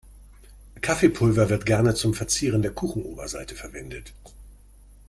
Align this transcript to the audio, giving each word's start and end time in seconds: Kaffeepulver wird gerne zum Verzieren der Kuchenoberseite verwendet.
Kaffeepulver 0.81 1.51
wird 1.51 1.67
gerne 1.67 1.93
zum 1.93 2.15
Verzieren 2.15 2.63
der 2.63 2.71
Kuchenoberseite 2.71 3.53
verwendet. 3.53 4.13